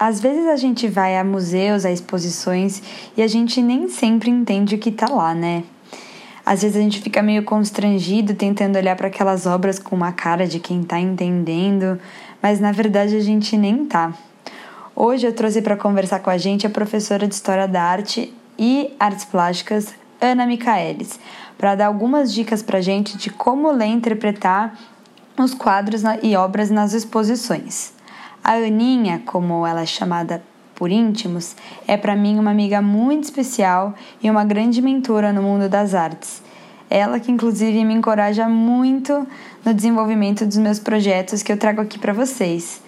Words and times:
Às 0.00 0.18
vezes 0.18 0.46
a 0.46 0.56
gente 0.56 0.88
vai 0.88 1.18
a 1.18 1.22
museus, 1.22 1.84
a 1.84 1.92
exposições 1.92 2.82
e 3.14 3.22
a 3.22 3.26
gente 3.26 3.60
nem 3.60 3.86
sempre 3.86 4.30
entende 4.30 4.74
o 4.74 4.78
que 4.78 4.90
tá 4.90 5.06
lá, 5.06 5.34
né? 5.34 5.62
Às 6.42 6.62
vezes 6.62 6.78
a 6.78 6.80
gente 6.80 7.02
fica 7.02 7.22
meio 7.22 7.42
constrangido 7.42 8.34
tentando 8.34 8.78
olhar 8.78 8.96
para 8.96 9.08
aquelas 9.08 9.44
obras 9.44 9.78
com 9.78 9.94
uma 9.94 10.10
cara 10.10 10.46
de 10.46 10.58
quem 10.58 10.82
tá 10.82 10.98
entendendo, 10.98 12.00
mas 12.40 12.58
na 12.58 12.72
verdade 12.72 13.14
a 13.14 13.20
gente 13.20 13.58
nem 13.58 13.84
tá. 13.84 14.14
Hoje 14.96 15.26
eu 15.26 15.34
trouxe 15.34 15.60
para 15.60 15.76
conversar 15.76 16.20
com 16.20 16.30
a 16.30 16.38
gente 16.38 16.66
a 16.66 16.70
professora 16.70 17.28
de 17.28 17.34
História 17.34 17.68
da 17.68 17.82
Arte 17.82 18.32
e 18.58 18.94
Artes 18.98 19.26
Plásticas, 19.26 19.94
Ana 20.18 20.46
Micaelis, 20.46 21.20
para 21.58 21.74
dar 21.74 21.88
algumas 21.88 22.32
dicas 22.32 22.62
para 22.62 22.78
a 22.78 22.82
gente 22.82 23.18
de 23.18 23.28
como 23.28 23.70
ler 23.70 23.88
e 23.88 23.92
interpretar 23.92 24.78
os 25.38 25.52
quadros 25.52 26.04
e 26.22 26.34
obras 26.36 26.70
nas 26.70 26.94
exposições. 26.94 27.99
A 28.42 28.54
Aninha, 28.54 29.22
como 29.24 29.66
ela 29.66 29.82
é 29.82 29.86
chamada 29.86 30.42
por 30.74 30.90
íntimos, 30.90 31.54
é 31.86 31.96
para 31.96 32.16
mim 32.16 32.38
uma 32.38 32.50
amiga 32.50 32.80
muito 32.80 33.24
especial 33.24 33.94
e 34.22 34.30
uma 34.30 34.44
grande 34.44 34.80
mentora 34.80 35.32
no 35.32 35.42
mundo 35.42 35.68
das 35.68 35.94
artes. 35.94 36.42
Ela 36.88 37.20
que 37.20 37.30
inclusive 37.30 37.84
me 37.84 37.94
encoraja 37.94 38.48
muito 38.48 39.26
no 39.64 39.74
desenvolvimento 39.74 40.46
dos 40.46 40.56
meus 40.56 40.78
projetos 40.78 41.42
que 41.42 41.52
eu 41.52 41.56
trago 41.56 41.80
aqui 41.82 41.98
para 41.98 42.12
vocês. 42.12 42.82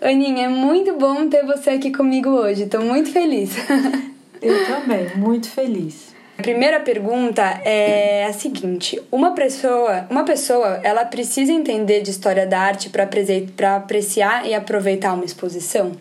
Aninha, 0.00 0.46
é 0.46 0.48
muito 0.48 0.96
bom 0.96 1.28
ter 1.28 1.46
você 1.46 1.70
aqui 1.70 1.92
comigo 1.92 2.30
hoje. 2.30 2.64
Estou 2.64 2.82
muito 2.82 3.12
feliz. 3.12 3.52
Eu 4.42 4.66
também, 4.66 5.16
muito 5.16 5.48
feliz. 5.48 6.14
A 6.40 6.42
primeira 6.42 6.80
pergunta 6.80 7.42
é 7.66 8.24
a 8.24 8.32
seguinte: 8.32 8.98
uma 9.12 9.32
pessoa, 9.32 10.06
uma 10.08 10.24
pessoa, 10.24 10.80
ela 10.82 11.04
precisa 11.04 11.52
entender 11.52 12.00
de 12.00 12.10
história 12.10 12.46
da 12.46 12.58
arte 12.58 12.88
para 12.88 13.76
apreciar 13.76 14.46
e 14.48 14.54
aproveitar 14.54 15.12
uma 15.12 15.26
exposição? 15.26 15.92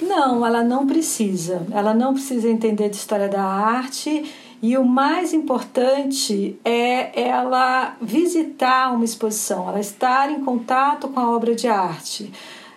Não, 0.00 0.46
ela 0.46 0.64
não 0.64 0.86
precisa. 0.86 1.66
Ela 1.70 1.92
não 1.92 2.14
precisa 2.14 2.48
entender 2.48 2.88
de 2.88 2.96
história 2.96 3.28
da 3.28 3.42
arte. 3.42 4.24
E 4.62 4.78
o 4.78 4.84
mais 4.86 5.34
importante 5.34 6.58
é 6.64 7.28
ela 7.28 7.94
visitar 8.00 8.90
uma 8.94 9.04
exposição, 9.04 9.68
ela 9.68 9.80
estar 9.80 10.30
em 10.30 10.42
contato 10.42 11.08
com 11.08 11.20
a 11.20 11.30
obra 11.30 11.54
de 11.54 11.68
arte. 11.68 12.32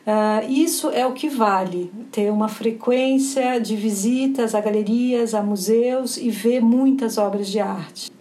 Uh, 0.10 0.52
isso 0.52 0.90
é 0.90 1.06
o 1.06 1.12
que 1.12 1.30
vale, 1.30 1.92
ter 2.12 2.32
uma 2.32 2.48
frequência 2.48 3.60
de 3.60 3.76
visitas 3.76 4.56
a 4.56 4.60
galerias, 4.60 5.36
a 5.36 5.44
museus 5.44 6.18
e 6.18 6.32
ver 6.32 6.62
muitas 6.62 7.20
obras 7.20 7.48
de 7.48 7.60
arte. 7.60 8.12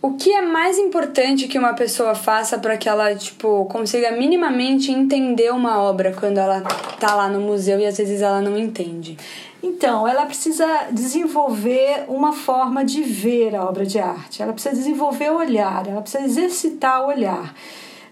O 0.00 0.12
que 0.12 0.30
é 0.30 0.42
mais 0.42 0.78
importante 0.78 1.48
que 1.48 1.58
uma 1.58 1.72
pessoa 1.72 2.14
faça 2.14 2.56
para 2.56 2.76
que 2.76 2.88
ela, 2.88 3.16
tipo, 3.16 3.64
consiga 3.64 4.12
minimamente 4.12 4.92
entender 4.92 5.50
uma 5.50 5.82
obra 5.82 6.12
quando 6.12 6.38
ela 6.38 6.60
tá 7.00 7.16
lá 7.16 7.28
no 7.28 7.40
museu 7.40 7.80
e 7.80 7.86
às 7.86 7.98
vezes 7.98 8.22
ela 8.22 8.40
não 8.40 8.56
entende? 8.56 9.16
Então, 9.60 10.06
ela 10.06 10.26
precisa 10.26 10.66
desenvolver 10.92 12.04
uma 12.06 12.32
forma 12.32 12.84
de 12.84 13.02
ver 13.02 13.56
a 13.56 13.64
obra 13.64 13.84
de 13.84 13.98
arte. 13.98 14.40
Ela 14.40 14.52
precisa 14.52 14.76
desenvolver 14.76 15.32
o 15.32 15.38
olhar, 15.38 15.88
ela 15.88 16.02
precisa 16.02 16.22
exercitar 16.22 17.02
o 17.02 17.08
olhar. 17.08 17.54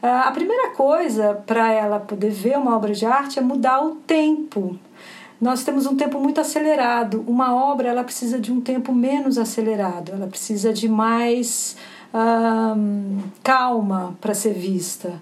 Ah, 0.03 0.28
a 0.28 0.33
primeira 0.33 0.70
coisa 0.70 1.41
para 1.47 1.70
ela 1.72 2.00
poder 2.00 2.31
ver 2.31 2.58
uma 2.58 2.77
obra 2.77 2.92
de 2.92 3.06
arte 3.06 3.39
é 3.39 3.42
mudar 3.42 3.81
o 3.84 3.95
tempo. 3.97 4.77
Nós 5.41 5.62
temos 5.62 5.86
um 5.86 5.97
tempo 5.97 6.20
muito 6.20 6.41
acelerado. 6.41 7.25
Uma 7.27 7.55
obra 7.55 7.89
ela 7.89 8.05
precisa 8.05 8.39
de 8.41 8.53
um 8.53 8.61
tempo 8.61 8.92
menos 8.92 9.39
acelerado. 9.39 10.12
Ela 10.12 10.27
precisa 10.27 10.72
de 10.72 10.89
mais 10.89 11.77
um, 12.14 13.19
calma 13.42 14.17
para 14.20 14.34
ser 14.34 14.55
vista. 14.55 15.20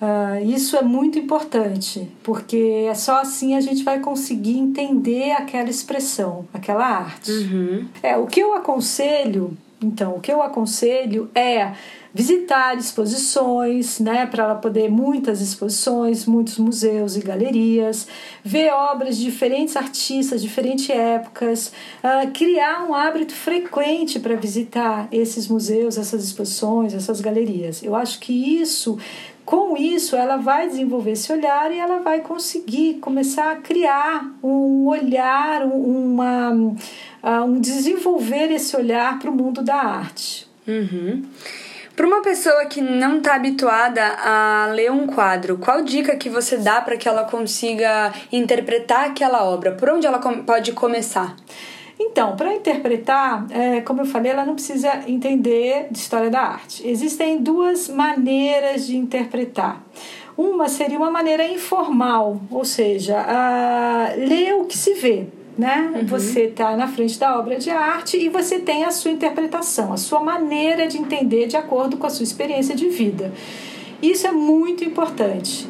Uh, 0.00 0.44
isso 0.44 0.76
é 0.76 0.82
muito 0.82 1.18
importante, 1.18 2.06
porque 2.22 2.86
é 2.86 2.94
só 2.94 3.20
assim 3.20 3.54
a 3.54 3.60
gente 3.60 3.82
vai 3.82 3.98
conseguir 3.98 4.58
entender 4.58 5.32
aquela 5.32 5.70
expressão, 5.70 6.46
aquela 6.52 6.84
arte. 6.84 7.32
Uhum. 7.32 7.88
É, 8.02 8.16
o 8.16 8.26
que 8.26 8.40
eu 8.40 8.54
aconselho, 8.54 9.56
então, 9.82 10.14
o 10.14 10.20
que 10.20 10.32
eu 10.32 10.42
aconselho 10.42 11.30
é 11.34 11.72
visitar 12.14 12.78
exposições, 12.78 14.00
né, 14.00 14.24
para 14.24 14.44
ela 14.44 14.54
poder 14.54 14.90
muitas 14.90 15.42
exposições, 15.42 16.24
muitos 16.24 16.56
museus 16.56 17.14
e 17.14 17.20
galerias, 17.20 18.08
ver 18.42 18.72
obras 18.72 19.18
de 19.18 19.24
diferentes 19.24 19.76
artistas, 19.76 20.40
diferentes 20.40 20.88
épocas, 20.88 21.72
uh, 22.02 22.30
criar 22.32 22.88
um 22.88 22.94
hábito 22.94 23.34
frequente 23.34 24.18
para 24.18 24.34
visitar 24.34 25.08
esses 25.12 25.46
museus, 25.46 25.98
essas 25.98 26.24
exposições, 26.24 26.94
essas 26.94 27.20
galerias. 27.20 27.82
Eu 27.82 27.94
acho 27.94 28.18
que 28.18 28.32
isso 28.32 28.98
com 29.46 29.76
isso, 29.76 30.16
ela 30.16 30.36
vai 30.36 30.66
desenvolver 30.66 31.12
esse 31.12 31.32
olhar 31.32 31.70
e 31.70 31.78
ela 31.78 32.00
vai 32.00 32.20
conseguir 32.20 32.94
começar 32.94 33.52
a 33.52 33.56
criar 33.56 34.34
um 34.42 34.88
olhar, 34.88 35.64
uma, 35.64 36.50
um 37.34 37.60
desenvolver 37.60 38.50
esse 38.52 38.76
olhar 38.76 39.18
para 39.18 39.30
o 39.30 39.34
mundo 39.34 39.62
da 39.62 39.76
arte. 39.76 40.46
Uhum. 40.66 41.24
Para 41.96 42.06
uma 42.06 42.20
pessoa 42.20 42.66
que 42.66 42.82
não 42.82 43.18
está 43.18 43.36
habituada 43.36 44.02
a 44.02 44.66
ler 44.74 44.92
um 44.92 45.06
quadro, 45.06 45.56
qual 45.56 45.82
dica 45.82 46.14
que 46.14 46.28
você 46.28 46.58
dá 46.58 46.80
para 46.80 46.96
que 46.96 47.08
ela 47.08 47.24
consiga 47.24 48.12
interpretar 48.30 49.06
aquela 49.06 49.44
obra? 49.44 49.72
Por 49.72 49.88
onde 49.88 50.06
ela 50.06 50.18
pode 50.18 50.72
começar? 50.72 51.34
Então, 51.98 52.36
para 52.36 52.54
interpretar, 52.54 53.46
é, 53.50 53.80
como 53.80 54.02
eu 54.02 54.06
falei, 54.06 54.30
ela 54.30 54.44
não 54.44 54.54
precisa 54.54 55.04
entender 55.06 55.86
de 55.90 55.98
história 55.98 56.28
da 56.28 56.40
arte. 56.40 56.86
Existem 56.86 57.38
duas 57.38 57.88
maneiras 57.88 58.86
de 58.86 58.96
interpretar. 58.96 59.82
Uma 60.36 60.68
seria 60.68 60.98
uma 60.98 61.10
maneira 61.10 61.48
informal, 61.48 62.38
ou 62.50 62.66
seja, 62.66 63.18
a, 63.18 64.12
ler 64.16 64.54
o 64.56 64.66
que 64.66 64.76
se 64.76 64.92
vê 64.92 65.26
né? 65.56 65.90
Uhum. 65.94 66.06
Você 66.06 66.42
está 66.44 66.76
na 66.76 66.86
frente 66.86 67.18
da 67.18 67.38
obra 67.38 67.58
de 67.58 67.70
arte 67.70 68.16
e 68.16 68.28
você 68.28 68.58
tem 68.58 68.84
a 68.84 68.90
sua 68.90 69.10
interpretação, 69.10 69.92
a 69.92 69.96
sua 69.96 70.20
maneira 70.20 70.86
de 70.86 70.98
entender 70.98 71.46
de 71.46 71.56
acordo 71.56 71.96
com 71.96 72.06
a 72.06 72.10
sua 72.10 72.24
experiência 72.24 72.74
de 72.74 72.88
vida. 72.88 73.32
Isso 74.02 74.26
é 74.26 74.32
muito 74.32 74.84
importante. 74.84 75.66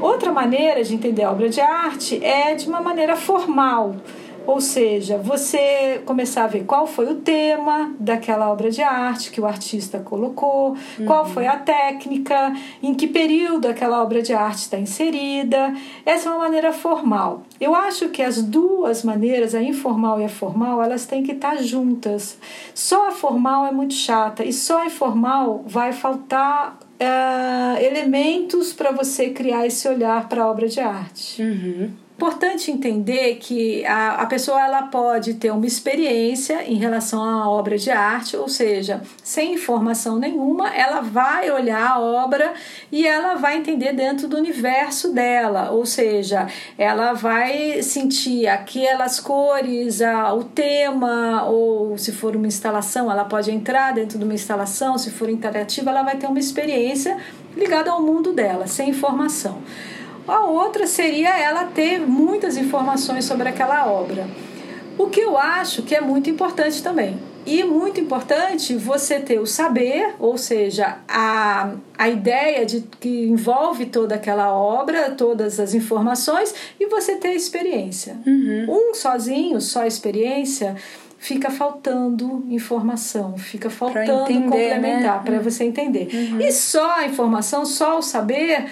Outra 0.00 0.32
maneira 0.32 0.82
de 0.82 0.94
entender 0.94 1.22
a 1.22 1.30
obra 1.30 1.48
de 1.48 1.60
arte 1.60 2.24
é 2.24 2.54
de 2.54 2.66
uma 2.66 2.80
maneira 2.80 3.14
formal. 3.14 3.96
Ou 4.50 4.60
seja, 4.60 5.16
você 5.16 6.02
começar 6.04 6.42
a 6.42 6.46
ver 6.48 6.64
qual 6.64 6.84
foi 6.84 7.06
o 7.06 7.14
tema 7.14 7.94
daquela 8.00 8.50
obra 8.50 8.68
de 8.68 8.82
arte 8.82 9.30
que 9.30 9.40
o 9.40 9.46
artista 9.46 10.00
colocou, 10.00 10.76
uhum. 10.98 11.06
qual 11.06 11.24
foi 11.24 11.46
a 11.46 11.56
técnica, 11.56 12.52
em 12.82 12.92
que 12.92 13.06
período 13.06 13.68
aquela 13.68 14.02
obra 14.02 14.20
de 14.20 14.32
arte 14.32 14.62
está 14.62 14.76
inserida. 14.76 15.72
Essa 16.04 16.28
é 16.28 16.32
uma 16.32 16.40
maneira 16.40 16.72
formal. 16.72 17.44
Eu 17.60 17.76
acho 17.76 18.08
que 18.08 18.22
as 18.22 18.42
duas 18.42 19.04
maneiras, 19.04 19.54
a 19.54 19.62
informal 19.62 20.20
e 20.20 20.24
a 20.24 20.28
formal, 20.28 20.82
elas 20.82 21.06
têm 21.06 21.22
que 21.22 21.30
estar 21.30 21.56
juntas. 21.62 22.36
Só 22.74 23.06
a 23.06 23.12
formal 23.12 23.64
é 23.66 23.70
muito 23.70 23.94
chata 23.94 24.44
e 24.44 24.52
só 24.52 24.82
a 24.82 24.86
informal 24.86 25.62
vai 25.64 25.92
faltar 25.92 26.76
uh, 27.00 27.80
elementos 27.80 28.72
para 28.72 28.90
você 28.90 29.30
criar 29.30 29.64
esse 29.64 29.86
olhar 29.88 30.28
para 30.28 30.42
a 30.42 30.50
obra 30.50 30.66
de 30.66 30.80
arte. 30.80 31.40
Uhum 31.40 32.09
importante 32.20 32.70
entender 32.70 33.36
que 33.36 33.82
a, 33.86 34.16
a 34.16 34.26
pessoa 34.26 34.60
ela 34.60 34.82
pode 34.82 35.34
ter 35.34 35.50
uma 35.50 35.64
experiência 35.64 36.70
em 36.70 36.74
relação 36.74 37.24
à 37.24 37.48
obra 37.48 37.78
de 37.78 37.90
arte, 37.90 38.36
ou 38.36 38.46
seja, 38.46 39.00
sem 39.24 39.54
informação 39.54 40.18
nenhuma, 40.18 40.68
ela 40.68 41.00
vai 41.00 41.50
olhar 41.50 41.92
a 41.92 41.98
obra 41.98 42.52
e 42.92 43.06
ela 43.06 43.36
vai 43.36 43.56
entender 43.56 43.94
dentro 43.94 44.28
do 44.28 44.36
universo 44.36 45.14
dela, 45.14 45.70
ou 45.70 45.86
seja, 45.86 46.46
ela 46.76 47.14
vai 47.14 47.82
sentir 47.82 48.46
aquelas 48.46 49.18
cores, 49.18 50.02
a, 50.02 50.34
o 50.34 50.44
tema, 50.44 51.44
ou 51.44 51.96
se 51.96 52.12
for 52.12 52.36
uma 52.36 52.46
instalação, 52.46 53.10
ela 53.10 53.24
pode 53.24 53.50
entrar 53.50 53.94
dentro 53.94 54.18
de 54.18 54.24
uma 54.24 54.34
instalação, 54.34 54.98
se 54.98 55.10
for 55.10 55.30
interativa, 55.30 55.88
ela 55.88 56.02
vai 56.02 56.16
ter 56.16 56.26
uma 56.26 56.38
experiência 56.38 57.16
ligada 57.56 57.90
ao 57.90 58.02
mundo 58.02 58.34
dela, 58.34 58.66
sem 58.66 58.90
informação. 58.90 59.62
A 60.30 60.44
outra 60.44 60.86
seria 60.86 61.36
ela 61.38 61.64
ter 61.64 61.98
muitas 61.98 62.56
informações 62.56 63.24
sobre 63.24 63.48
aquela 63.48 63.86
obra. 63.90 64.28
O 64.96 65.08
que 65.08 65.20
eu 65.20 65.36
acho 65.36 65.82
que 65.82 65.94
é 65.94 66.00
muito 66.00 66.30
importante 66.30 66.82
também. 66.82 67.18
E 67.46 67.64
muito 67.64 67.98
importante 67.98 68.76
você 68.76 69.18
ter 69.18 69.40
o 69.40 69.46
saber, 69.46 70.14
ou 70.18 70.36
seja, 70.36 70.98
a, 71.08 71.72
a 71.98 72.08
ideia 72.08 72.66
de 72.66 72.82
que 73.00 73.26
envolve 73.26 73.86
toda 73.86 74.14
aquela 74.14 74.52
obra, 74.52 75.10
todas 75.10 75.58
as 75.58 75.72
informações, 75.74 76.54
e 76.78 76.86
você 76.86 77.16
ter 77.16 77.28
a 77.28 77.34
experiência. 77.34 78.18
Uhum. 78.26 78.90
Um 78.90 78.94
sozinho, 78.94 79.58
só 79.60 79.86
experiência, 79.86 80.76
fica 81.18 81.50
faltando 81.50 82.44
informação, 82.50 83.38
fica 83.38 83.70
faltando 83.70 84.30
entender, 84.30 84.42
complementar 84.42 85.16
né? 85.16 85.22
para 85.24 85.38
você 85.40 85.64
entender. 85.64 86.08
Uhum. 86.12 86.40
E 86.40 86.52
só 86.52 86.98
a 86.98 87.06
informação, 87.06 87.64
só 87.64 87.98
o 87.98 88.02
saber 88.02 88.66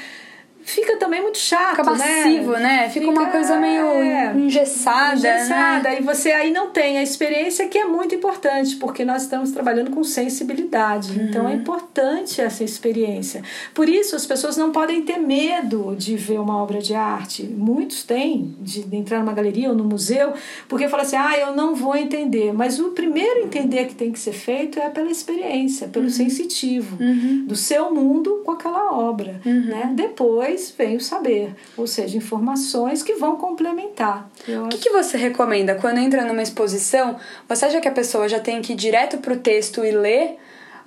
fica 0.69 0.97
também 0.97 1.23
muito 1.23 1.38
chato, 1.38 1.70
fica 1.70 1.85
passivo, 1.85 2.53
né? 2.53 2.61
né? 2.61 2.88
Fica, 2.91 3.06
fica 3.06 3.11
uma 3.11 3.31
coisa 3.31 3.56
meio 3.56 3.87
é, 3.87 4.35
engessada, 4.35 5.17
engessada. 5.17 5.88
Né? 5.88 6.00
E 6.00 6.03
você 6.03 6.31
aí 6.31 6.50
não 6.50 6.70
tem 6.70 6.99
a 6.99 7.03
experiência 7.03 7.67
que 7.69 7.79
é 7.79 7.85
muito 7.85 8.15
importante, 8.15 8.76
porque 8.76 9.05
nós 9.05 9.23
estamos 9.23 9.50
trabalhando 9.50 9.91
com 9.91 10.05
sensibilidade. 10.05 11.19
Uhum. 11.19 11.25
Então 11.25 11.49
é 11.49 11.55
importante 11.55 12.41
essa 12.41 12.62
experiência. 12.62 13.43
Por 13.73 13.88
isso 13.88 14.15
as 14.15 14.26
pessoas 14.26 14.56
não 14.56 14.70
podem 14.70 15.03
ter 15.03 15.19
medo 15.19 15.97
de 15.97 16.17
ver 16.17 16.38
uma 16.38 16.62
obra 16.62 16.81
de 16.81 16.94
arte. 16.94 17.44
Muitos 17.44 18.03
têm 18.03 18.55
de 18.61 18.85
entrar 18.94 19.21
numa 19.21 19.32
galeria 19.32 19.71
ou 19.71 19.75
no 19.75 19.85
museu, 19.85 20.35
porque 20.69 20.88
falam 20.88 21.06
assim: 21.06 21.17
"Ah, 21.17 21.38
eu 21.38 21.56
não 21.56 21.75
vou 21.75 21.97
entender". 21.97 22.53
Mas 22.53 22.79
o 22.79 22.91
primeiro 22.91 23.41
entender 23.41 23.87
que 23.87 23.94
tem 23.94 24.12
que 24.12 24.19
ser 24.19 24.32
feito 24.32 24.79
é 24.79 24.91
pela 24.91 25.11
experiência, 25.11 25.88
pelo 25.88 26.05
uhum. 26.05 26.11
sensitivo 26.11 27.03
uhum. 27.03 27.44
do 27.47 27.56
seu 27.56 27.94
mundo 27.94 28.43
com 28.44 28.53
aquela 28.53 28.93
obra, 28.93 29.41
uhum. 29.47 29.67
né? 29.67 29.93
Depois 29.94 30.58
vem 30.77 30.97
o 30.97 31.01
saber, 31.01 31.55
ou 31.77 31.87
seja, 31.87 32.17
informações 32.17 33.03
que 33.03 33.15
vão 33.15 33.37
complementar. 33.37 34.29
Eu 34.47 34.65
o 34.65 34.69
que, 34.69 34.79
que 34.79 34.91
você 34.91 35.17
recomenda 35.17 35.75
quando 35.75 35.99
entra 35.99 36.25
numa 36.25 36.43
exposição? 36.43 37.17
Você 37.49 37.67
acha 37.67 37.81
que 37.81 37.89
a 37.89 37.93
pessoa 37.93 38.29
já 38.29 38.41
tem 38.41 38.61
que 38.61 38.73
ir 38.73 38.77
direto 38.77 39.19
para 39.19 39.35
o 39.35 39.39
texto 39.39 39.85
e 39.85 39.91
ler? 39.91 40.39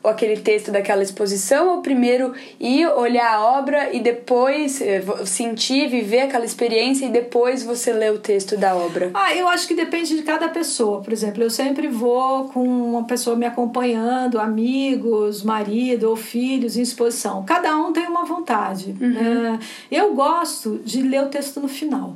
Aquele 0.04 0.38
texto 0.38 0.72
daquela 0.72 1.04
exposição 1.04 1.76
ou 1.76 1.82
primeiro 1.82 2.34
ir 2.60 2.88
olhar 2.88 3.36
a 3.36 3.58
obra 3.60 3.96
e 3.96 4.00
depois 4.00 4.82
eh, 4.82 5.04
sentir, 5.26 5.88
viver 5.90 6.22
aquela 6.22 6.46
experiência 6.46 7.06
e 7.06 7.10
depois 7.10 7.64
você 7.64 7.94
ler 7.94 8.12
o 8.12 8.20
texto 8.20 8.58
da 8.58 8.76
obra? 8.76 9.12
Ah, 9.14 9.36
eu 9.36 9.48
acho 9.48 9.68
que 9.68 9.76
depende 9.76 10.16
de 10.16 10.24
cada 10.24 10.50
pessoa. 10.50 11.02
Por 11.02 11.14
exemplo, 11.14 11.44
eu 11.44 11.50
sempre 11.50 11.88
vou 11.88 12.50
com 12.50 12.64
uma 12.64 13.04
pessoa 13.04 13.36
me 13.36 13.46
acompanhando, 13.46 14.40
amigos, 14.40 15.44
marido 15.44 16.10
ou 16.10 16.16
filhos 16.16 16.78
em 16.78 16.82
exposição. 16.82 17.44
Cada 17.46 17.78
um 17.78 17.94
tem 17.94 18.08
uma 18.08 18.26
vontade. 18.26 18.96
Uhum. 19.00 19.10
Né? 19.10 19.60
Eu 19.92 20.14
gosto 20.14 20.80
de 20.84 21.02
ler 21.02 21.24
o 21.24 21.30
texto 21.30 21.60
no 21.60 21.68
final 21.68 22.16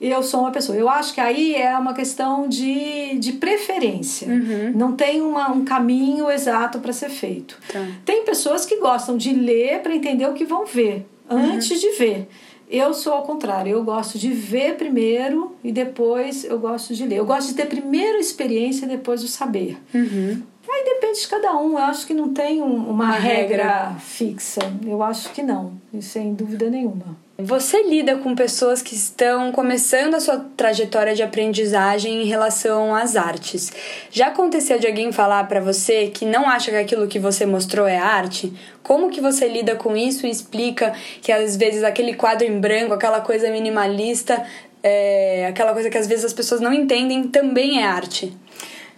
eu 0.00 0.22
sou 0.22 0.40
uma 0.40 0.50
pessoa. 0.50 0.78
Eu 0.78 0.88
acho 0.88 1.12
que 1.12 1.20
aí 1.20 1.54
é 1.54 1.76
uma 1.76 1.92
questão 1.92 2.48
de, 2.48 3.18
de 3.18 3.32
preferência. 3.34 4.28
Uhum. 4.28 4.72
Não 4.74 4.92
tem 4.92 5.20
uma, 5.20 5.50
um 5.50 5.64
caminho 5.64 6.30
exato 6.30 6.78
para 6.78 6.92
ser 6.92 7.10
feito. 7.10 7.58
Tá. 7.70 7.86
Tem 8.04 8.24
pessoas 8.24 8.64
que 8.64 8.76
gostam 8.76 9.16
de 9.16 9.34
ler 9.34 9.80
para 9.82 9.94
entender 9.94 10.26
o 10.26 10.32
que 10.32 10.44
vão 10.44 10.64
ver 10.64 11.06
antes 11.28 11.70
uhum. 11.70 11.78
de 11.78 11.90
ver. 11.98 12.28
Eu 12.70 12.94
sou 12.94 13.12
ao 13.12 13.22
contrário, 13.24 13.72
eu 13.72 13.82
gosto 13.82 14.16
de 14.16 14.30
ver 14.30 14.76
primeiro 14.76 15.56
e 15.62 15.72
depois 15.72 16.44
eu 16.44 16.58
gosto 16.58 16.94
de 16.94 17.04
ler. 17.04 17.16
Eu 17.16 17.26
gosto 17.26 17.48
de 17.48 17.54
ter 17.54 17.66
primeiro 17.66 18.16
a 18.16 18.20
experiência 18.20 18.86
e 18.86 18.88
depois 18.88 19.24
o 19.24 19.28
saber. 19.28 19.76
Uhum. 19.92 20.40
Aí 20.72 20.84
depende 20.84 21.20
de 21.20 21.28
cada 21.28 21.52
um. 21.56 21.72
Eu 21.72 21.78
acho 21.78 22.06
que 22.06 22.14
não 22.14 22.32
tem 22.32 22.62
um, 22.62 22.74
uma, 22.74 23.04
uma 23.04 23.10
regra, 23.12 23.64
regra 23.64 23.96
fixa. 23.98 24.60
Eu 24.86 25.02
acho 25.02 25.30
que 25.30 25.42
não, 25.42 25.72
sem 26.00 26.32
dúvida 26.32 26.70
nenhuma. 26.70 27.18
Você 27.42 27.82
lida 27.82 28.16
com 28.16 28.34
pessoas 28.34 28.82
que 28.82 28.94
estão 28.94 29.50
começando 29.50 30.14
a 30.14 30.20
sua 30.20 30.44
trajetória 30.56 31.14
de 31.14 31.22
aprendizagem 31.22 32.22
em 32.22 32.26
relação 32.26 32.94
às 32.94 33.16
artes. 33.16 33.72
Já 34.10 34.28
aconteceu 34.28 34.78
de 34.78 34.86
alguém 34.86 35.10
falar 35.10 35.44
para 35.48 35.58
você 35.58 36.08
que 36.08 36.26
não 36.26 36.48
acha 36.48 36.70
que 36.70 36.76
aquilo 36.76 37.08
que 37.08 37.18
você 37.18 37.46
mostrou 37.46 37.86
é 37.86 37.96
arte? 37.96 38.52
Como 38.82 39.10
que 39.10 39.22
você 39.22 39.48
lida 39.48 39.74
com 39.74 39.96
isso 39.96 40.26
e 40.26 40.30
explica 40.30 40.92
que 41.22 41.32
às 41.32 41.56
vezes 41.56 41.82
aquele 41.82 42.14
quadro 42.14 42.46
em 42.46 42.60
branco, 42.60 42.92
aquela 42.92 43.22
coisa 43.22 43.50
minimalista, 43.50 44.44
é, 44.82 45.46
aquela 45.46 45.72
coisa 45.72 45.88
que 45.88 45.96
às 45.96 46.06
vezes 46.06 46.26
as 46.26 46.34
pessoas 46.34 46.60
não 46.60 46.72
entendem, 46.72 47.24
também 47.24 47.82
é 47.82 47.86
arte? 47.86 48.36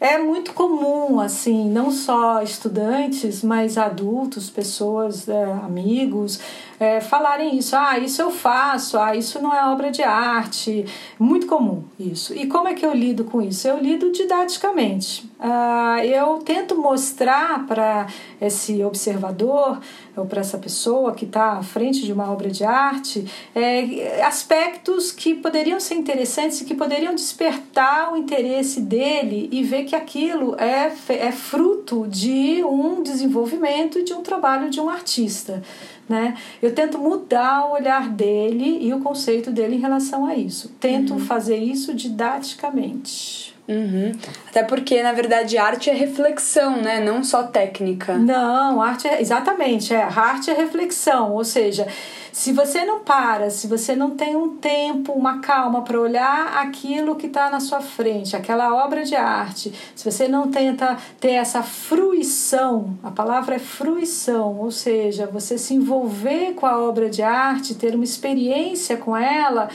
É 0.02 0.18
muito 0.18 0.52
comum, 0.52 1.20
assim, 1.20 1.70
não 1.70 1.92
só 1.92 2.42
estudantes, 2.42 3.40
mas 3.40 3.78
adultos, 3.78 4.50
pessoas, 4.50 5.28
é, 5.28 5.44
amigos, 5.44 6.40
é, 6.80 7.00
falarem 7.00 7.56
isso. 7.56 7.76
Ah, 7.76 7.96
isso 8.00 8.20
eu 8.20 8.28
faço, 8.28 8.98
ah, 8.98 9.14
isso 9.14 9.40
não 9.40 9.54
é 9.54 9.64
obra 9.64 9.92
de 9.92 10.02
arte. 10.02 10.84
Muito 11.20 11.46
comum 11.46 11.84
isso. 12.00 12.34
E 12.34 12.48
como 12.48 12.66
é 12.66 12.74
que 12.74 12.84
eu 12.84 12.92
lido 12.92 13.22
com 13.22 13.40
isso? 13.40 13.68
Eu 13.68 13.78
lido 13.78 14.10
didaticamente. 14.10 15.30
Ah, 15.44 16.06
eu 16.06 16.38
tento 16.38 16.76
mostrar 16.80 17.66
para 17.66 18.06
esse 18.40 18.84
observador 18.84 19.80
ou 20.16 20.24
para 20.24 20.40
essa 20.40 20.56
pessoa 20.56 21.12
que 21.14 21.24
está 21.24 21.54
à 21.54 21.62
frente 21.64 22.04
de 22.04 22.12
uma 22.12 22.30
obra 22.30 22.48
de 22.48 22.62
arte 22.62 23.26
é, 23.52 24.22
aspectos 24.22 25.10
que 25.10 25.34
poderiam 25.34 25.80
ser 25.80 25.96
interessantes 25.96 26.60
e 26.60 26.64
que 26.64 26.76
poderiam 26.76 27.12
despertar 27.12 28.12
o 28.12 28.16
interesse 28.16 28.82
dele 28.82 29.48
e 29.50 29.64
ver 29.64 29.82
que 29.82 29.96
aquilo 29.96 30.54
é, 30.60 30.92
é 31.08 31.32
fruto 31.32 32.06
de 32.06 32.62
um 32.62 33.02
desenvolvimento 33.02 34.04
de 34.04 34.12
um 34.12 34.22
trabalho 34.22 34.70
de 34.70 34.80
um 34.80 34.88
artista. 34.88 35.60
Né? 36.08 36.36
Eu 36.62 36.72
tento 36.72 36.98
mudar 36.98 37.66
o 37.66 37.72
olhar 37.72 38.08
dele 38.08 38.78
e 38.80 38.94
o 38.94 39.00
conceito 39.00 39.50
dele 39.50 39.74
em 39.74 39.80
relação 39.80 40.24
a 40.24 40.36
isso. 40.36 40.68
Tento 40.78 41.14
uhum. 41.14 41.18
fazer 41.18 41.56
isso 41.56 41.92
didaticamente. 41.92 43.52
Uhum. 43.68 44.12
Até 44.48 44.64
porque, 44.64 45.02
na 45.02 45.12
verdade, 45.12 45.56
arte 45.56 45.88
é 45.88 45.94
reflexão, 45.94 46.82
né? 46.82 46.98
Não 47.00 47.22
só 47.22 47.44
técnica. 47.44 48.16
Não, 48.16 48.82
arte 48.82 49.06
é. 49.06 49.20
Exatamente, 49.20 49.94
é. 49.94 50.02
Arte 50.02 50.50
é 50.50 50.54
reflexão. 50.54 51.32
Ou 51.32 51.44
seja, 51.44 51.86
se 52.32 52.52
você 52.52 52.84
não 52.84 53.00
para, 53.00 53.50
se 53.50 53.68
você 53.68 53.94
não 53.94 54.10
tem 54.10 54.34
um 54.34 54.56
tempo, 54.56 55.12
uma 55.12 55.38
calma 55.38 55.82
para 55.82 56.00
olhar 56.00 56.56
aquilo 56.56 57.14
que 57.14 57.26
está 57.26 57.50
na 57.50 57.60
sua 57.60 57.80
frente, 57.80 58.34
aquela 58.34 58.74
obra 58.84 59.04
de 59.04 59.14
arte, 59.14 59.72
se 59.94 60.10
você 60.10 60.26
não 60.26 60.50
tenta 60.50 60.96
ter 61.20 61.32
essa 61.32 61.62
fruição, 61.62 62.98
a 63.02 63.10
palavra 63.10 63.56
é 63.56 63.58
fruição, 63.60 64.58
ou 64.58 64.70
seja, 64.70 65.26
você 65.26 65.56
se 65.56 65.74
envolver 65.74 66.54
com 66.54 66.66
a 66.66 66.80
obra 66.80 67.08
de 67.08 67.22
arte, 67.22 67.74
ter 67.74 67.94
uma 67.94 68.04
experiência 68.04 68.96
com 68.96 69.16
ela 69.16 69.68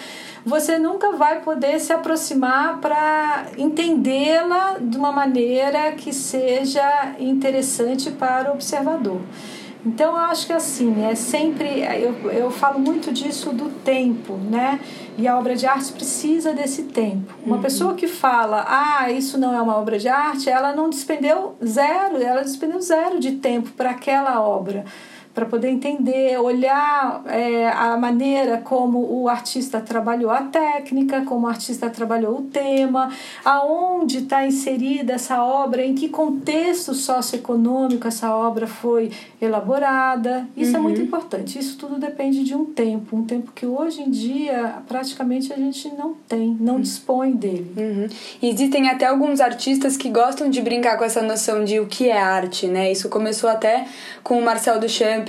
você 0.47 0.79
nunca 0.79 1.11
vai 1.11 1.41
poder 1.41 1.77
se 1.77 1.91
aproximar 1.91 2.79
para 2.79 3.47
entendê-la 3.77 4.77
de 4.81 4.97
uma 4.97 5.11
maneira 5.11 5.91
que 5.91 6.11
seja 6.11 7.15
interessante 7.19 8.09
para 8.09 8.49
o 8.49 8.53
observador. 8.55 9.21
Então 9.85 10.11
eu 10.11 10.17
acho 10.17 10.47
que 10.47 10.53
assim, 10.53 11.05
é 11.05 11.15
sempre. 11.15 11.81
Eu, 12.01 12.31
eu 12.31 12.51
falo 12.51 12.79
muito 12.79 13.13
disso 13.13 13.53
do 13.53 13.69
tempo, 13.69 14.33
né? 14.33 14.79
E 15.17 15.27
a 15.27 15.37
obra 15.37 15.55
de 15.55 15.65
arte 15.65 15.93
precisa 15.93 16.51
desse 16.51 16.83
tempo. 16.83 17.33
Uma 17.45 17.55
uhum. 17.55 17.61
pessoa 17.61 17.93
que 17.93 18.07
fala, 18.07 18.65
ah, 18.67 19.09
isso 19.11 19.37
não 19.37 19.55
é 19.55 19.61
uma 19.61 19.77
obra 19.77 19.97
de 19.97 20.09
arte, 20.09 20.49
ela 20.49 20.75
não 20.75 20.89
despendeu 20.89 21.55
zero, 21.65 22.21
ela 22.21 22.41
despendeu 22.41 22.81
zero 22.81 23.19
de 23.19 23.33
tempo 23.33 23.69
para 23.71 23.91
aquela 23.91 24.41
obra 24.41 24.83
para 25.37 25.45
poder 25.45 25.69
entender, 25.69 26.35
olhar 26.39 27.21
é, 27.27 27.69
a 27.69 27.95
maneira 27.95 28.57
como 28.57 29.21
o 29.21 29.29
artista 29.29 29.79
trabalhou 29.79 30.31
a 30.31 30.41
técnica, 30.41 31.21
como 31.25 31.45
o 31.45 31.47
artista 31.47 31.91
trabalhou 31.91 32.39
o 32.39 32.41
tema, 32.41 33.11
aonde 33.45 34.17
está 34.17 34.47
inserida 34.47 35.13
essa 35.13 35.43
obra, 35.43 35.85
em 35.85 35.93
que 35.93 36.09
contexto 36.09 36.95
socioeconômico 36.95 38.07
essa 38.07 38.35
obra 38.35 38.65
foi 38.65 39.11
elaborada. 39.39 40.47
Isso 40.57 40.71
uhum. 40.71 40.77
é 40.77 40.81
muito 40.81 40.97
uhum. 41.01 41.05
importante. 41.05 41.59
Isso 41.59 41.77
tudo 41.77 41.99
depende 41.99 42.43
de 42.43 42.55
um 42.55 42.65
tempo, 42.65 43.15
um 43.15 43.23
tempo 43.23 43.51
que 43.51 43.67
hoje 43.67 44.01
em 44.01 44.09
dia 44.09 44.77
praticamente 44.87 45.53
a 45.53 45.55
gente 45.55 45.87
não 45.95 46.15
tem, 46.27 46.57
não 46.59 46.77
uhum. 46.77 46.81
dispõe 46.81 47.33
dele. 47.33 47.71
Uhum. 47.77 48.07
Existem 48.41 48.89
até 48.89 49.05
alguns 49.05 49.39
artistas 49.39 49.95
que 49.95 50.09
gostam 50.09 50.49
de 50.49 50.63
brincar 50.63 50.97
com 50.97 51.03
essa 51.03 51.21
noção 51.21 51.63
de 51.63 51.79
o 51.79 51.85
que 51.85 52.09
é 52.09 52.19
arte, 52.19 52.65
né? 52.65 52.91
Isso 52.91 53.07
começou 53.07 53.51
até 53.51 53.85
com 54.23 54.39
o 54.39 54.41
Marcel 54.41 54.79
Duchamp 54.79 55.26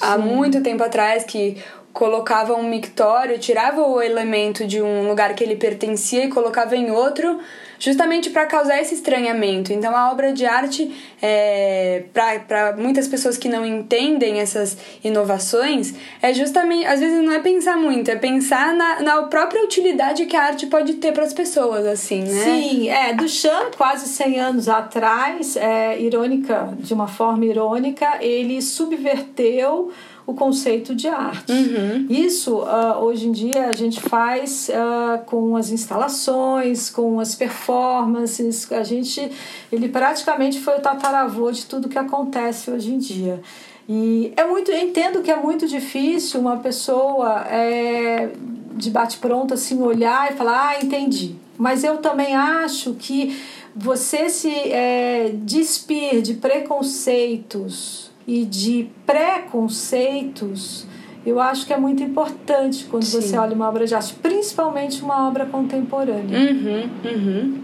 há 0.00 0.16
muito 0.18 0.62
tempo 0.62 0.82
atrás 0.82 1.24
que 1.24 1.56
colocava 1.94 2.54
um 2.54 2.68
mictório, 2.68 3.38
tirava 3.38 3.80
o 3.86 4.02
elemento 4.02 4.66
de 4.66 4.82
um 4.82 5.06
lugar 5.08 5.32
que 5.34 5.44
ele 5.44 5.54
pertencia 5.54 6.24
e 6.24 6.28
colocava 6.28 6.74
em 6.74 6.90
outro, 6.90 7.38
justamente 7.78 8.30
para 8.30 8.46
causar 8.46 8.80
esse 8.80 8.94
estranhamento. 8.94 9.72
Então, 9.72 9.96
a 9.96 10.10
obra 10.10 10.32
de 10.32 10.44
arte, 10.44 10.92
é, 11.22 12.02
para 12.12 12.74
muitas 12.76 13.06
pessoas 13.06 13.38
que 13.38 13.48
não 13.48 13.64
entendem 13.64 14.40
essas 14.40 14.76
inovações, 15.04 15.94
é 16.20 16.34
justamente, 16.34 16.84
às 16.84 16.98
vezes 16.98 17.22
não 17.22 17.32
é 17.32 17.38
pensar 17.38 17.76
muito, 17.76 18.10
é 18.10 18.16
pensar 18.16 18.74
na, 18.74 19.00
na 19.00 19.22
própria 19.22 19.62
utilidade 19.62 20.26
que 20.26 20.36
a 20.36 20.46
arte 20.46 20.66
pode 20.66 20.94
ter 20.94 21.12
para 21.12 21.22
as 21.22 21.32
pessoas, 21.32 21.86
assim, 21.86 22.22
né? 22.22 22.44
Sim, 22.44 22.88
é. 22.88 23.12
Duchamp, 23.12 23.76
quase 23.76 24.08
100 24.08 24.40
anos 24.40 24.68
atrás, 24.68 25.56
é, 25.56 26.00
irônica, 26.00 26.74
de 26.76 26.92
uma 26.92 27.06
forma 27.06 27.44
irônica, 27.44 28.18
ele 28.20 28.60
subverteu 28.60 29.92
o 30.26 30.32
conceito 30.32 30.94
de 30.94 31.06
arte. 31.06 31.52
Uhum. 31.52 32.06
Isso, 32.08 32.56
uh, 32.56 32.98
hoje 33.02 33.28
em 33.28 33.32
dia, 33.32 33.68
a 33.68 33.76
gente 33.76 34.00
faz 34.00 34.70
uh, 34.70 35.22
com 35.26 35.56
as 35.56 35.70
instalações, 35.70 36.88
com 36.88 37.20
as 37.20 37.34
performances. 37.34 38.70
A 38.72 38.82
gente, 38.82 39.30
ele 39.70 39.88
praticamente 39.88 40.60
foi 40.60 40.78
o 40.78 40.80
tataravô 40.80 41.50
de 41.52 41.66
tudo 41.66 41.88
que 41.88 41.98
acontece 41.98 42.70
hoje 42.70 42.92
em 42.92 42.98
dia. 42.98 43.40
E 43.86 44.32
é 44.34 44.44
muito, 44.44 44.70
eu 44.70 44.78
entendo 44.78 45.20
que 45.20 45.30
é 45.30 45.36
muito 45.36 45.68
difícil 45.68 46.40
uma 46.40 46.56
pessoa 46.56 47.46
é, 47.46 48.30
de 48.72 48.90
bate-pronto 48.90 49.52
assim 49.52 49.80
olhar 49.82 50.32
e 50.32 50.36
falar, 50.36 50.70
ah, 50.70 50.82
entendi. 50.82 51.34
Mas 51.58 51.84
eu 51.84 51.98
também 51.98 52.34
acho 52.34 52.94
que 52.94 53.38
você 53.76 54.30
se 54.30 54.50
é, 54.50 55.32
despir 55.34 56.22
de 56.22 56.34
preconceitos 56.34 58.13
e 58.26 58.44
de 58.44 58.88
preconceitos 59.06 60.86
Eu 61.26 61.40
acho 61.40 61.66
que 61.66 61.72
é 61.72 61.76
muito 61.76 62.02
importante 62.02 62.84
quando 62.84 63.04
Sim. 63.04 63.20
você 63.20 63.36
olha 63.36 63.54
uma 63.54 63.68
obra 63.68 63.86
de 63.86 63.94
arte, 63.94 64.14
principalmente 64.14 65.02
uma 65.02 65.26
obra 65.26 65.46
contemporânea. 65.46 66.38
Uhum, 66.38 66.90
uhum. 67.04 67.62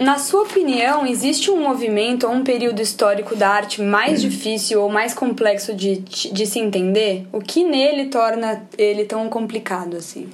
Na 0.00 0.16
sua 0.16 0.42
opinião, 0.42 1.04
existe 1.04 1.50
um 1.50 1.60
movimento 1.60 2.26
ou 2.26 2.32
um 2.32 2.44
período 2.44 2.80
histórico 2.80 3.34
da 3.34 3.48
arte 3.48 3.82
mais 3.82 4.22
uhum. 4.22 4.28
difícil 4.28 4.80
ou 4.80 4.88
mais 4.88 5.12
complexo 5.12 5.74
de, 5.74 5.96
de 5.96 6.46
se 6.46 6.60
entender? 6.60 7.26
O 7.32 7.40
que 7.40 7.64
nele 7.64 8.06
torna 8.06 8.62
ele 8.76 9.04
tão 9.04 9.28
complicado 9.28 9.96
assim? 9.96 10.28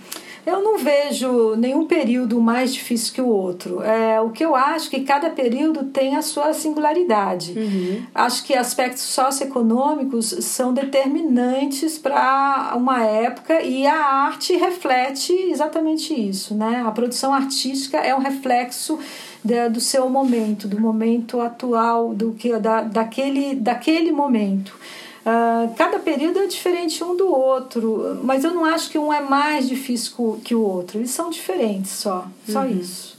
Eu 0.47 0.63
não 0.63 0.79
vejo 0.79 1.57
nenhum 1.57 1.87
período 1.87 2.41
mais 2.41 2.75
difícil 2.75 3.15
que 3.15 3.21
o 3.21 3.29
outro. 3.29 3.83
É, 3.83 4.21
o 4.21 4.31
que 4.31 4.45
eu 4.45 4.55
acho 4.55 4.91
que 4.91 5.01
cada 5.01 5.31
período 5.31 5.85
tem 5.85 6.17
a 6.17 6.23
sua 6.23 6.53
singularidade. 6.53 7.53
Uhum. 7.57 8.03
Acho 8.15 8.45
que 8.45 8.55
aspectos 8.55 9.03
socioeconômicos 9.03 10.27
são 10.41 10.75
determinantes 10.75 11.99
para 11.99 12.75
uma 12.77 13.03
época 13.03 13.63
e 13.63 13.87
a 13.87 13.97
arte 13.97 14.55
reflete 14.57 15.33
exatamente 15.33 16.13
isso. 16.13 16.55
Né? 16.55 16.83
A 16.87 16.91
produção 16.91 17.33
artística 17.33 17.99
é 17.99 18.15
um 18.15 18.21
reflexo 18.21 18.99
do 19.71 19.81
seu 19.81 20.09
momento, 20.09 20.67
do 20.67 20.81
momento 20.81 21.39
atual, 21.41 22.15
do 22.15 22.33
que 22.33 22.57
da, 22.59 22.81
daquele, 22.81 23.55
daquele 23.55 24.11
momento. 24.11 24.75
Uh, 25.25 25.75
cada 25.75 25.99
período 25.99 26.39
é 26.39 26.47
diferente 26.47 27.03
um 27.03 27.17
do 27.17 27.27
outro, 27.35 28.21
mas 28.23 28.45
eu 28.45 28.53
não 28.53 28.65
acho 28.65 28.91
que 28.91 28.99
um 28.99 29.11
é 29.11 29.23
mais 29.23 29.67
difícil 29.67 30.39
que 30.45 30.55
o 30.55 30.61
outro. 30.61 30.99
Eles 30.99 31.11
são 31.11 31.31
diferentes 31.31 31.93
só, 31.93 32.27
só 32.47 32.61
uhum. 32.61 32.79
isso. 32.79 33.19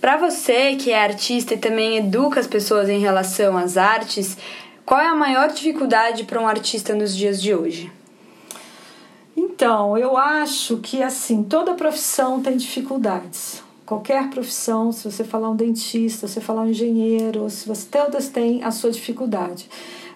Para 0.00 0.16
você 0.16 0.74
que 0.74 0.90
é 0.90 1.00
artista 1.00 1.54
e 1.54 1.58
também 1.58 1.96
educa 1.96 2.40
as 2.40 2.46
pessoas 2.46 2.88
em 2.88 2.98
relação 2.98 3.56
às 3.56 3.76
artes, 3.76 4.36
qual 4.84 5.00
é 5.00 5.06
a 5.06 5.14
maior 5.14 5.48
dificuldade 5.52 6.24
para 6.24 6.40
um 6.40 6.48
artista 6.48 6.94
nos 6.94 7.16
dias 7.16 7.40
de 7.40 7.54
hoje? 7.54 7.92
Então, 9.36 9.96
eu 9.96 10.16
acho 10.16 10.78
que 10.78 11.00
assim, 11.00 11.44
toda 11.44 11.74
profissão 11.74 12.42
tem 12.42 12.56
dificuldades. 12.56 13.62
Qualquer 13.88 14.28
profissão, 14.28 14.92
se 14.92 15.10
você 15.10 15.24
falar 15.24 15.48
um 15.48 15.56
dentista, 15.56 16.26
se 16.26 16.34
você 16.34 16.42
falar 16.42 16.60
um 16.60 16.68
engenheiro, 16.68 17.48
se 17.48 17.66
você 17.66 17.86
todas 17.90 18.28
têm 18.28 18.62
a 18.62 18.70
sua 18.70 18.90
dificuldade. 18.90 19.66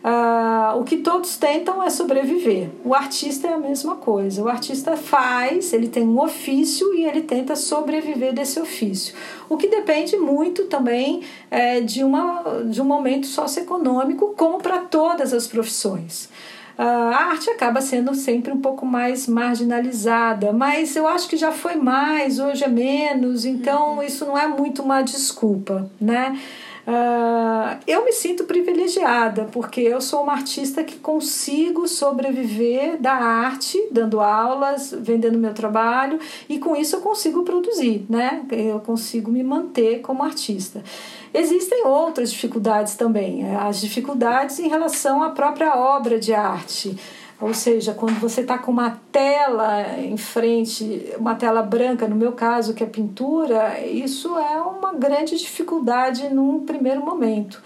Uh, 0.04 0.78
o 0.78 0.84
que 0.84 0.98
todos 0.98 1.38
tentam 1.38 1.82
é 1.82 1.88
sobreviver. 1.88 2.68
O 2.84 2.92
artista 2.94 3.48
é 3.48 3.54
a 3.54 3.58
mesma 3.58 3.96
coisa. 3.96 4.42
O 4.42 4.48
artista 4.48 4.94
faz, 4.94 5.72
ele 5.72 5.88
tem 5.88 6.06
um 6.06 6.20
ofício 6.20 6.92
e 6.92 7.06
ele 7.06 7.22
tenta 7.22 7.56
sobreviver 7.56 8.34
desse 8.34 8.60
ofício. 8.60 9.14
O 9.48 9.56
que 9.56 9.68
depende 9.68 10.18
muito 10.18 10.64
também 10.64 11.22
é, 11.50 11.80
de, 11.80 12.04
uma, 12.04 12.42
de 12.66 12.78
um 12.78 12.84
momento 12.84 13.26
socioeconômico, 13.26 14.34
como 14.36 14.58
para 14.58 14.80
todas 14.80 15.32
as 15.32 15.46
profissões. 15.46 16.28
A 16.84 17.30
arte 17.30 17.48
acaba 17.48 17.80
sendo 17.80 18.12
sempre 18.14 18.52
um 18.52 18.60
pouco 18.60 18.84
mais 18.84 19.28
marginalizada, 19.28 20.52
mas 20.52 20.96
eu 20.96 21.06
acho 21.06 21.28
que 21.28 21.36
já 21.36 21.52
foi 21.52 21.76
mais, 21.76 22.40
hoje 22.40 22.64
é 22.64 22.68
menos, 22.68 23.44
então 23.44 23.96
uhum. 23.96 24.02
isso 24.02 24.26
não 24.26 24.36
é 24.36 24.48
muito 24.48 24.82
uma 24.82 25.00
desculpa, 25.00 25.88
né? 26.00 26.36
Uh, 26.84 27.78
eu 27.86 28.04
me 28.04 28.12
sinto 28.12 28.44
privilegiada, 28.44 29.48
porque 29.52 29.80
eu 29.80 30.00
sou 30.00 30.22
uma 30.24 30.32
artista 30.32 30.82
que 30.82 30.98
consigo 30.98 31.86
sobreviver 31.86 33.00
da 33.00 33.12
arte, 33.12 33.80
dando 33.92 34.20
aulas, 34.20 34.92
vendendo 34.98 35.38
meu 35.38 35.54
trabalho, 35.54 36.18
e 36.48 36.58
com 36.58 36.74
isso 36.74 36.96
eu 36.96 37.00
consigo 37.00 37.44
produzir, 37.44 38.04
né? 38.08 38.44
Eu 38.50 38.80
consigo 38.80 39.30
me 39.30 39.44
manter 39.44 40.00
como 40.00 40.24
artista. 40.24 40.82
Existem 41.32 41.86
outras 41.86 42.32
dificuldades 42.32 42.94
também, 42.96 43.54
as 43.56 43.80
dificuldades 43.80 44.58
em 44.58 44.68
relação 44.68 45.22
à 45.22 45.30
própria 45.30 45.76
obra 45.76 46.18
de 46.18 46.34
arte. 46.34 46.96
Ou 47.42 47.52
seja, 47.52 47.92
quando 47.92 48.20
você 48.20 48.42
está 48.42 48.56
com 48.56 48.70
uma 48.70 49.00
tela 49.10 49.98
em 49.98 50.16
frente, 50.16 51.12
uma 51.18 51.34
tela 51.34 51.60
branca, 51.60 52.06
no 52.06 52.14
meu 52.14 52.30
caso, 52.30 52.72
que 52.72 52.84
é 52.84 52.86
pintura, 52.86 53.80
isso 53.84 54.38
é 54.38 54.62
uma 54.62 54.94
grande 54.94 55.36
dificuldade 55.36 56.32
num 56.32 56.64
primeiro 56.64 57.04
momento. 57.04 57.60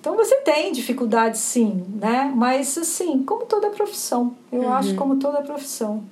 Então 0.00 0.16
você 0.16 0.34
tem 0.38 0.72
dificuldade 0.72 1.38
sim, 1.38 1.84
né? 1.94 2.32
Mas 2.34 2.76
assim, 2.76 3.22
como 3.22 3.46
toda 3.46 3.70
profissão, 3.70 4.34
eu 4.50 4.62
uhum. 4.62 4.72
acho 4.72 4.96
como 4.96 5.14
toda 5.20 5.42
profissão. 5.42 6.02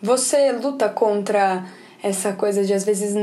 Você 0.00 0.52
luta 0.52 0.88
contra 0.88 1.66
essa 2.00 2.32
coisa 2.32 2.62
de 2.62 2.72
às 2.72 2.84
vezes 2.84 3.16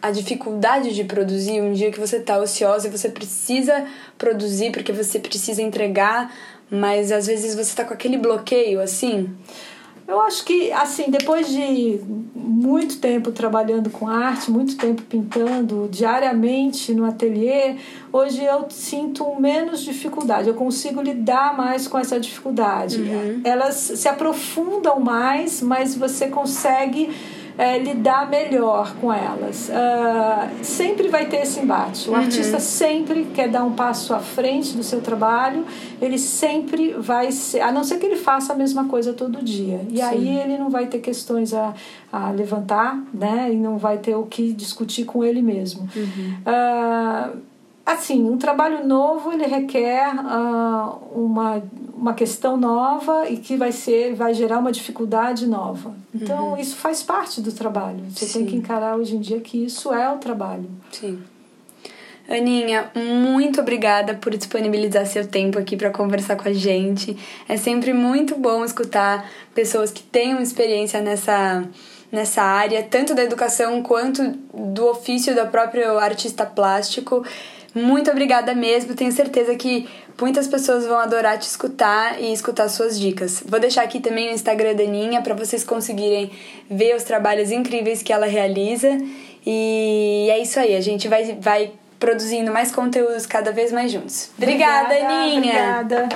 a 0.00 0.10
dificuldade 0.10 0.94
de 0.94 1.04
produzir 1.04 1.60
um 1.60 1.74
dia 1.74 1.92
que 1.92 2.00
você 2.00 2.16
está 2.16 2.38
ociosa 2.38 2.88
e 2.88 2.90
você 2.90 3.10
precisa 3.10 3.84
produzir 4.16 4.72
porque 4.72 4.92
você 4.92 5.18
precisa 5.18 5.60
entregar 5.60 6.32
mas 6.72 7.12
às 7.12 7.26
vezes 7.26 7.54
você 7.54 7.76
tá 7.76 7.84
com 7.84 7.92
aquele 7.92 8.16
bloqueio 8.16 8.80
assim. 8.80 9.28
Eu 10.08 10.20
acho 10.20 10.44
que, 10.44 10.72
assim, 10.72 11.10
depois 11.10 11.48
de 11.48 12.00
muito 12.34 12.98
tempo 12.98 13.30
trabalhando 13.30 13.88
com 13.88 14.08
arte, 14.08 14.50
muito 14.50 14.76
tempo 14.76 15.00
pintando 15.02 15.88
diariamente 15.90 16.92
no 16.92 17.04
ateliê, 17.04 17.76
hoje 18.12 18.44
eu 18.44 18.66
sinto 18.68 19.34
menos 19.40 19.80
dificuldade, 19.82 20.48
eu 20.48 20.54
consigo 20.54 21.00
lidar 21.00 21.56
mais 21.56 21.86
com 21.86 21.98
essa 21.98 22.18
dificuldade. 22.18 23.00
Uhum. 23.00 23.40
Elas 23.44 23.76
se 23.76 24.08
aprofundam 24.08 24.98
mais, 24.98 25.62
mas 25.62 25.94
você 25.94 26.26
consegue 26.26 27.08
é, 27.56 27.78
lidar 27.78 28.28
melhor 28.28 28.94
com 29.00 29.12
elas. 29.12 29.68
Uh, 29.68 30.64
sempre 30.64 31.08
vai 31.08 31.26
ter 31.26 31.42
esse 31.42 31.60
embate. 31.60 32.08
O 32.08 32.12
uhum. 32.12 32.18
artista 32.18 32.58
sempre 32.58 33.26
quer 33.34 33.48
dar 33.48 33.64
um 33.64 33.72
passo 33.72 34.14
à 34.14 34.18
frente 34.18 34.76
do 34.76 34.82
seu 34.82 35.00
trabalho, 35.00 35.64
ele 36.00 36.18
sempre 36.18 36.94
vai 36.98 37.30
ser, 37.32 37.60
a 37.60 37.70
não 37.70 37.84
ser 37.84 37.98
que 37.98 38.06
ele 38.06 38.16
faça 38.16 38.52
a 38.52 38.56
mesma 38.56 38.86
coisa 38.86 39.12
todo 39.12 39.42
dia. 39.42 39.80
E 39.90 39.96
Sim. 39.96 40.02
aí 40.02 40.38
ele 40.38 40.58
não 40.58 40.70
vai 40.70 40.86
ter 40.86 41.00
questões 41.00 41.52
a, 41.52 41.74
a 42.12 42.30
levantar, 42.30 43.02
né? 43.12 43.50
E 43.52 43.56
não 43.56 43.78
vai 43.78 43.98
ter 43.98 44.14
o 44.14 44.24
que 44.24 44.52
discutir 44.52 45.04
com 45.04 45.22
ele 45.22 45.42
mesmo. 45.42 45.88
Uhum. 45.94 46.34
Uh, 46.46 47.51
assim, 47.84 48.22
um 48.22 48.38
trabalho 48.38 48.86
novo 48.86 49.32
ele 49.32 49.46
requer 49.46 50.14
uh, 50.14 50.98
uma, 51.14 51.62
uma 51.94 52.14
questão 52.14 52.56
nova 52.56 53.28
e 53.28 53.36
que 53.36 53.56
vai 53.56 53.72
ser 53.72 54.14
vai 54.14 54.34
gerar 54.34 54.58
uma 54.58 54.72
dificuldade 54.72 55.46
nova. 55.46 55.94
Então 56.14 56.50
uhum. 56.50 56.56
isso 56.56 56.76
faz 56.76 57.02
parte 57.02 57.40
do 57.40 57.52
trabalho. 57.52 58.04
Você 58.10 58.26
Sim. 58.26 58.40
tem 58.40 58.46
que 58.46 58.56
encarar 58.56 58.96
hoje 58.96 59.16
em 59.16 59.20
dia 59.20 59.40
que 59.40 59.64
isso 59.64 59.92
é 59.92 60.10
o 60.12 60.18
trabalho. 60.18 60.70
Sim. 60.90 61.22
Aninha, 62.28 62.90
muito 62.94 63.60
obrigada 63.60 64.14
por 64.14 64.34
disponibilizar 64.36 65.04
seu 65.06 65.26
tempo 65.26 65.58
aqui 65.58 65.76
para 65.76 65.90
conversar 65.90 66.36
com 66.36 66.48
a 66.48 66.52
gente. 66.52 67.16
É 67.48 67.56
sempre 67.56 67.92
muito 67.92 68.36
bom 68.36 68.64
escutar 68.64 69.28
pessoas 69.54 69.90
que 69.90 70.02
tenham 70.02 70.40
experiência 70.40 71.00
nessa 71.00 71.64
nessa 72.12 72.42
área, 72.42 72.82
tanto 72.82 73.14
da 73.14 73.24
educação 73.24 73.82
quanto 73.82 74.22
do 74.52 74.86
ofício 74.86 75.34
do 75.34 75.46
próprio 75.46 75.98
artista 75.98 76.44
plástico. 76.44 77.24
Muito 77.74 78.10
obrigada 78.10 78.54
mesmo. 78.54 78.94
Tenho 78.94 79.12
certeza 79.12 79.54
que 79.54 79.88
muitas 80.20 80.46
pessoas 80.46 80.86
vão 80.86 80.98
adorar 80.98 81.38
te 81.38 81.48
escutar 81.48 82.20
e 82.20 82.32
escutar 82.32 82.68
suas 82.68 82.98
dicas. 82.98 83.42
Vou 83.46 83.58
deixar 83.58 83.82
aqui 83.82 84.00
também 84.00 84.30
o 84.30 84.34
Instagram 84.34 84.74
da 84.74 84.82
Aninha 84.82 85.22
para 85.22 85.34
vocês 85.34 85.64
conseguirem 85.64 86.30
ver 86.70 86.94
os 86.94 87.02
trabalhos 87.02 87.50
incríveis 87.50 88.02
que 88.02 88.12
ela 88.12 88.26
realiza. 88.26 88.90
E 89.46 90.28
é 90.30 90.38
isso 90.38 90.60
aí, 90.60 90.76
a 90.76 90.80
gente 90.80 91.08
vai, 91.08 91.36
vai 91.40 91.72
produzindo 91.98 92.52
mais 92.52 92.70
conteúdos 92.70 93.26
cada 93.26 93.52
vez 93.52 93.72
mais 93.72 93.90
juntos. 93.90 94.30
Obrigada, 94.36 94.86
obrigada 94.86 95.14
Aninha! 95.14 95.80
Obrigada. 95.80 96.08